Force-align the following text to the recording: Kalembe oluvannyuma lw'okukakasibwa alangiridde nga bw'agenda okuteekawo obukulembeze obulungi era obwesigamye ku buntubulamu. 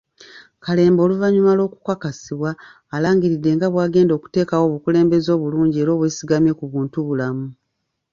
Kalembe 0.63 0.99
oluvannyuma 1.05 1.51
lw'okukakasibwa 1.57 2.49
alangiridde 2.95 3.49
nga 3.55 3.67
bw'agenda 3.73 4.11
okuteekawo 4.15 4.63
obukulembeze 4.67 5.29
obulungi 5.33 5.77
era 5.79 5.91
obwesigamye 5.95 6.51
ku 6.59 6.65
buntubulamu. 6.71 7.47